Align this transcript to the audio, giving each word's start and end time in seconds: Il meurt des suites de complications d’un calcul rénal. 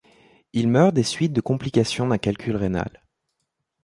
Il 0.53 0.67
meurt 0.67 0.95
des 0.95 1.03
suites 1.03 1.31
de 1.31 1.41
complications 1.41 2.07
d’un 2.07 2.17
calcul 2.17 2.55
rénal. 2.55 3.03